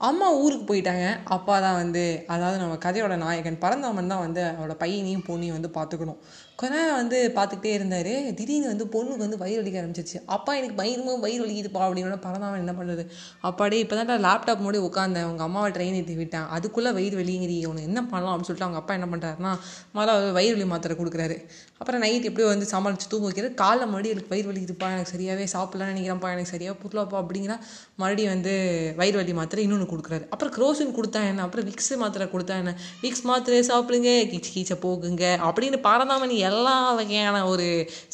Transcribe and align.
அம்மா 0.00 0.26
ஊருக்கு 0.34 0.64
போயிட்டாங்க. 0.70 1.04
அப்பா 1.24 1.54
தான் 1.60 1.74
வந்து 1.74 2.24
அதாவது 2.26 2.58
நம்ம 2.58 2.76
கதையோட 2.76 3.16
நாயகன் 3.16 3.58
பரந்தாமன் 3.64 4.10
தான் 4.12 4.24
வந்து 4.26 4.42
அவரோட 4.44 4.74
பையனையும் 4.74 5.24
பொண்ணையும் 5.28 5.56
வந்து 5.58 5.70
பார்த்துக்கணும். 5.76 6.18
கொஞ்ச 6.60 6.72
நேரம் 6.74 6.98
வந்து 7.00 7.18
பார்த்துக்கிட்டே 7.36 7.70
இருந்தார். 7.76 8.10
திடீர்னு 8.38 8.68
வந்து 8.72 8.84
பொண்ணுக்கு 8.92 9.24
வந்து 9.24 9.38
வயிறு 9.40 9.58
வலிக்க 9.60 9.78
ஆரம்பிச்சிச்சு 9.80 10.18
அப்பா 10.34 10.50
எனக்கு 10.58 10.76
பயங்கரமாக 10.80 11.18
வயிறு 11.24 11.42
வலிக்குதுப்பா 11.44 11.80
அப்படின்னு 11.86 12.18
பரந்தாமன் 12.26 12.62
என்ன 12.64 12.72
பண்ணுறது 12.78 13.04
அப்பாடே 13.48 13.78
இப்போ 13.84 13.96
தான் 14.00 14.22
லேப்டாப் 14.26 14.62
மூடி 14.64 14.78
உட்காந்தேன் 14.88 15.26
உங்கள் 15.30 15.46
அம்மாவை 15.46 15.70
ட்ரெயின் 15.76 15.96
ஏற்றி 16.00 16.16
விட்டேன். 16.20 16.46
அதுக்குள்ளே 16.56 16.90
வயிறு 16.98 17.16
வலிங்கிறீ 17.20 17.56
உனக்கு 17.70 17.88
என்ன 17.90 18.02
பண்ணலாம் 18.12 18.32
அப்படின்னு 18.34 18.50
சொல்லிட்டு 18.50 18.68
அவங்க 18.68 18.80
அப்பா 18.82 18.94
என்ன 18.98 19.08
பண்ணுறாருன்னா 19.12 19.52
முதல்ல 19.96 20.34
வயிறு 20.38 20.54
வலி 20.56 20.68
மாத்திரை 20.74 20.96
கொடுக்குறாரு. 21.00 21.38
அப்புறம் 21.80 22.02
நைட் 22.04 22.28
எப்படியோ 22.30 22.48
வந்து 22.52 22.68
சமாளித்து 22.74 23.10
தூங்க 23.14 23.26
வைக்கிறார். 23.28 23.56
காலைல 23.62 23.84
மறுபடியும் 23.92 24.16
எனக்கு 24.16 24.32
வயிறு 24.34 24.48
வலிக்குதுப்பா. 24.50 24.88
எனக்கு 24.96 25.12
சரியாகவே 25.14 25.48
சாப்பிட்லான்னு 25.56 25.92
நினைக்கிறேன்ப்பா. 25.94 26.30
எனக்கு 26.36 26.52
சரியாக 26.54 26.76
புரியலப்பா 26.82 27.18
அப்படிங்கிற 27.22 27.56
மறுபடியும் 28.02 28.32
வந்து 28.34 28.54
வயிறு 29.00 29.18
வலி 29.20 29.34
மாத்திரை 29.40 29.64
இன்னொன்று 29.66 29.90
கொடுக்குறாரு. 29.94 30.24
அப்புறம் 30.34 30.54
க்ரோசின் 30.58 30.96
கொடுத்தா 31.00 31.22
என்ன? 31.32 31.42
அப்புறம் 31.48 31.68
விக்ஸ் 31.72 31.92
மாத்திரை 32.04 32.28
கொடுத்தா 32.36 32.56
என்ன? 32.62 32.74
விக்ஸ் 33.04 33.26
மாத்திரை 33.32 33.60
சாப்பிடுங்க. 33.72 34.12
கீச்சு 34.32 34.52
கீச்சை 34.56 34.78
போகுங்க 34.86 35.24
அப்படின்னு 35.48 35.80
பரந்தாமணி 35.90 36.38
எல்லா 36.44 36.76
வகையான 36.94 37.36
ஒரு 37.46 37.66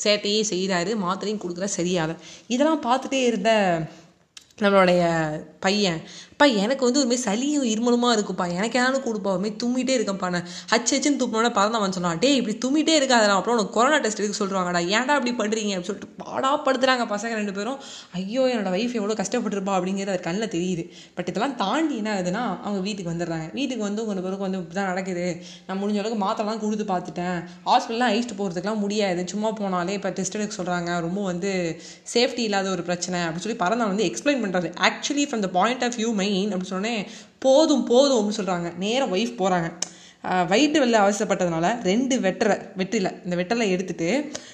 சேட்டையும் 0.02 0.50
செய்கிறாரு 0.50 0.92
மாத்திரையும் 0.96 1.42
கொடுக்குற 1.42 1.68
சரியாத 1.76 2.14
இதெல்லாம் 2.48 2.84
பார்த்துட்டே 2.84 3.20
இருந்த 3.24 3.52
நம்மளுடைய 4.62 5.02
பையன் 5.60 6.00
அப்பா 6.40 6.52
எனக்கு 6.64 6.84
வந்து 6.86 7.00
ஒருமாதிரி 7.00 7.22
சளியும் 7.24 7.64
இருமலுமா 7.70 8.10
இருக்குப்பா 8.16 8.44
எனக்கு 8.58 8.76
ஏதாவது 8.80 8.98
கொடுப்பா 9.06 9.30
ஒருமாதிரி 9.32 9.56
தும்மிட்டே 9.62 9.94
இருக்கேன்ப்பா 9.96 10.28
நான். 10.34 10.46
ஹச் 10.70 10.92
ஹச்சுன்னு 10.92 11.18
துப்பினோட 11.22 11.48
பறந்தவன் 11.58 11.94
சொன்னான் 11.96 12.20
டே 12.22 12.28
இப்படி 12.38 12.54
தும்மிட்டே 12.62 12.94
இருக்காதடா 13.00 13.34
அப்புறம் 13.38 13.56
உனக்கு 13.56 13.74
கொரோனா 13.74 13.96
டெஸ்ட் 14.04 14.20
எடுக்க 14.22 14.36
சொல்கிறாங்கடா 14.38 14.80
ஏன்டா 14.98 15.14
இப்படி 15.18 15.32
பண்ணுறீங்க 15.40 15.72
அப்படின்னு 15.74 15.88
சொல்லிட்டு 15.88 16.22
பாடா 16.22 16.52
படுத்துறாங்க 16.68 17.04
பசங்க 17.12 17.32
ரெண்டு 17.40 17.54
பேரும். 17.58 17.76
ஐயோ 18.20 18.44
என்னோட 18.52 18.70
ஒய்ஃப் 18.76 18.94
எவ்வளோ 19.00 19.16
கஷ்டப்பட்டுருப்பா 19.20 19.74
அப்படிங்கிறது 19.78 20.14
அது 20.14 20.22
கண்ணில் 20.28 20.50
தெரியுது. 20.56 20.84
பட் 21.18 21.28
இதெல்லாம் 21.32 21.56
தாண்டி 21.62 21.98
என்ன 22.00 22.14
ஆகுதுன்னா 22.14 22.44
அவங்க 22.64 22.80
வீட்டுக்கு 22.86 23.12
வந்துடுறாங்க. 23.12 23.48
வீட்டுக்கு 23.58 23.84
வந்து 23.88 24.06
கொஞ்சம் 24.08 24.26
பேருக்கு 24.28 24.46
வந்து 24.46 24.60
இப்படி 24.62 24.78
தான் 24.80 24.90
நடக்குது. 24.92 25.26
நான் 25.68 25.80
முடிஞ்ச 25.82 26.02
அளவுக்கு 26.04 26.20
மாத்திரலாம் 26.24 26.62
கொடுத்து 26.64 26.86
பார்த்துட்டேன். 26.92 27.38
ஹாஸ்பிட்டல்லாம் 27.68 28.12
அழிச்சிட்டு 28.12 28.38
போகிறதுக்குலாம் 28.40 28.82
முடியாது. 28.86 29.26
சும்மா 29.34 29.52
போனாலே 29.60 29.98
இப்போ 30.00 30.14
டெஸ்ட் 30.20 30.38
எடுக்க 30.40 30.60
சொல்கிறாங்க 30.60 30.96
ரொம்ப 31.08 31.20
வந்து 31.30 31.52
சேஃப்டி 32.14 32.44
இல்லாத 32.48 32.72
ஒரு 32.78 32.84
பிரச்சனை 32.90 33.20
அப்படின்னு 33.26 33.46
சொல்லி 33.48 33.60
பறந்தவன் 33.66 33.94
வந்து 33.94 34.08
எக்ஸ்பிளைன் 34.10 34.42
பண்ணுறாரு 34.46 34.72
actually 34.90 35.28
from 35.28 35.46
the 35.48 35.52
point 35.60 35.86
of 35.88 36.00
view 36.02 36.10
main 36.30 36.50
அப்படின்னு 36.50 36.74
சொன்னேன் 36.76 37.02
போதும் 37.38 37.84
போதும் 37.84 38.18
அப்படின்னு 38.18 38.40
சொல்கிறாங்க 38.40 38.70
நேராக 38.78 39.14
ஒய்ஃப் 39.16 39.40
போகிறாங்க 39.40 39.70
வயிற்று 40.48 40.78
வெள்ள 40.80 40.96
அவசரப்பட்டதுனால 41.00 41.66
ரெண்டு 41.82 42.14
வெட்டரை 42.20 42.56
வெற்றில 42.76 43.10
இந்த 43.24 43.34
வெட்டலை 43.36 43.66
எடுத்துட்டு 43.70 44.08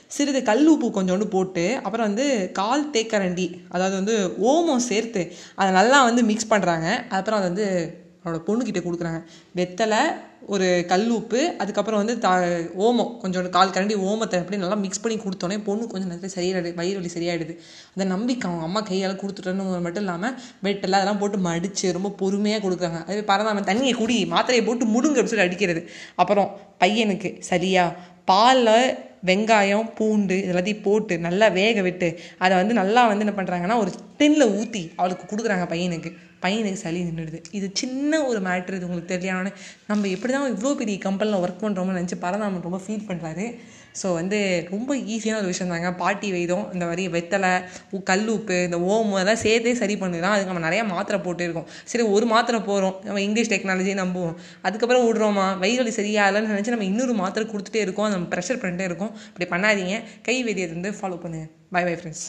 சிறிது 0.06 0.40
கல் 0.42 0.66
உப்பு 0.66 0.88
கொஞ்சோண்டு 0.90 1.26
போட்டு 1.26 1.64
அப்புறம் 1.82 2.06
வந்து 2.06 2.26
கால் 2.52 2.90
தேக்கரண்டி 2.90 3.46
அதாவது 3.68 3.96
வந்து 3.96 4.16
ஓமம் 4.46 4.86
சேர்த்து 4.86 5.22
அதை 5.54 5.70
நல்லா 5.72 6.00
வந்து 6.04 6.24
மிக்ஸ் 6.24 6.52
பண்ணுறாங்க 6.52 6.88
அப்புறம் 7.10 7.38
அதை 7.38 7.48
வந்து 7.48 7.66
அவரோட 8.26 8.40
பொண்ணுக்கிட்ட 8.46 8.80
கொடுக்குறாங்க. 8.84 9.20
வெத்தலை 9.58 10.00
ஒரு 10.54 10.66
கல் 10.90 11.06
உப்பு 11.16 11.40
அதுக்கப்புறம் 11.62 12.00
வந்து 12.02 12.14
த 12.24 12.28
ஓமம் 12.86 13.12
கொஞ்சோண்டு 13.22 13.50
கால் 13.56 13.72
கரண்டி 13.76 13.96
ஓமத்தை 14.08 14.38
அப்படி 14.42 14.58
நல்லா 14.62 14.78
மிக்ஸ் 14.82 15.02
பண்ணி 15.04 15.16
கொடுத்தோன்னே 15.22 15.58
பொண்ணு 15.68 15.84
கொஞ்சம் 15.92 16.10
நேரத்தில் 16.12 16.34
சரியாயிடு 16.34 16.72
வயிறு 16.80 16.98
வலி 17.00 17.10
சரியாயிடுது. 17.14 17.54
அந்த 17.94 18.04
நம்பிக்கை 18.14 18.46
அவங்க 18.48 18.66
அம்மா 18.68 18.80
கையால் 18.90 19.20
கொடுத்துட்டோன்னு 19.22 19.80
மட்டும் 19.86 20.04
இல்லாமல் 20.04 20.34
வெட்டெல்லாம் 20.66 21.00
அதெல்லாம் 21.00 21.22
போட்டு 21.22 21.40
மடித்து 21.48 21.94
ரொம்ப 21.98 22.12
பொறுமையாக 22.22 22.62
கொடுக்குறாங்க. 22.66 23.00
அதே 23.08 23.24
பரவாயில்ல 23.32 23.66
தண்ணியை 23.70 23.94
குடி 24.02 24.18
மாத்திரையை 24.34 24.64
போட்டு 24.68 24.86
முடுங்க 24.94 25.18
அப்படின்னு 25.18 25.34
சொல்லி 25.34 25.48
அடிக்கிறது. 25.48 25.82
அப்புறம் 26.22 26.50
பையனுக்கு 26.84 27.30
சரியா 27.50 27.86
பாலில் 28.30 28.78
வெங்காயம் 29.22 29.88
பூண்டு 29.98 30.36
இதெல்லாத்தையும் 30.44 30.84
போட்டு 30.86 31.14
நல்லா 31.26 31.48
வேக 31.58 31.82
விட்டு 31.86 32.08
அதை 32.44 32.54
வந்து 32.60 32.74
நல்லா 32.80 33.02
வந்து 33.10 33.24
என்ன 33.26 33.36
பண்ணுறாங்கன்னா 33.38 33.78
ஒரு 33.82 33.92
டின்னில் 34.20 34.54
ஊற்றி 34.58 34.84
அவளுக்கு 34.96 35.24
கொடுக்குறாங்க 35.30 35.66
பையனுக்கு. 35.74 36.12
பையனுக்கு 36.44 36.82
சளி 36.82 37.00
நின்றுடுது 37.06 37.38
இது 37.58 37.66
சின்ன 37.80 38.18
ஒரு 38.30 38.40
மேட்ரு 38.46 38.76
இது 38.78 38.86
உங்களுக்கு 38.88 39.12
தெரியலான்னு 39.14 39.50
நம்ம 39.90 40.08
எப்படி 40.16 40.32
தான் 40.32 40.52
இவ்வளோ 40.54 40.72
பெரிய 40.80 40.98
கம்பெனியில் 41.06 41.42
ஒர்க் 41.44 41.64
பண்ணுறோமோ 41.64 41.96
நினச்சி 41.98 42.18
பரதாமன் 42.24 42.66
ரொம்ப 42.68 42.80
ஃபீல் 42.84 43.08
பண்ணுறாரு 43.08 43.46
ஸோ 44.00 44.06
வந்து 44.18 44.38
ரொம்ப 44.72 44.90
ஈஸியான 45.12 45.38
ஒரு 45.42 45.50
விஷயம் 45.52 45.70
தாங்க. 45.72 45.90
பாட்டி 46.00 46.28
வைதம் 46.34 46.64
இந்த 46.74 46.84
மாதிரி 46.88 47.04
வெத்தலை 47.14 47.52
கல் 48.10 48.26
உப்பு 48.34 48.56
இந்த 48.66 48.78
ஓமம் 48.90 49.16
அதெல்லாம் 49.18 49.40
சேர்த்தே 49.44 49.72
சரி 49.80 49.94
பண்ணுதான் 50.02 50.34
அதுக்கு 50.34 50.52
நம்ம 50.52 50.64
நிறையா 50.66 50.82
மாத்திரை 50.90 51.18
போட்டு 51.26 51.44
இருக்கோம் 51.46 51.68
சரி 51.92 52.04
ஒரு 52.16 52.26
மாத்திரை 52.32 52.58
போகிறோம் 52.68 52.96
நம்ம 53.06 53.22
இங்கிலீஷ் 53.26 53.50
டெக்னாலஜி 53.52 53.94
நம்புவோம். 54.02 54.34
அதுக்கப்புறம் 54.66 55.06
விடுறோமா? 55.06 55.46
வயிறு 55.62 55.80
வலி 55.82 55.94
சரியாகலன்னு 56.00 56.52
நினச்சி 56.54 56.74
நம்ம 56.74 56.88
இன்னொரு 56.90 57.14
மாத்திரை 57.22 57.46
கொடுத்துட்டே 57.52 57.82
இருக்கோம். 57.86 58.10
நம்ம 58.16 58.28
ப்ரெஷர் 58.34 58.60
பண்ணிட்டே 58.64 58.88
இருக்கோம். 58.90 59.12
இப்படி 59.28 59.48
பண்ணாதீங்க. 59.54 59.96
கை 60.22 60.38
வெறியது 60.44 60.74
வந்து 60.80 60.90
ஃபாலோ 61.00 61.18
பண்ணுங்கள் 61.24 61.50
பை 61.70 61.84
பை 61.84 61.94
ஃப்ரெண்ட்ஸ் 61.94 62.26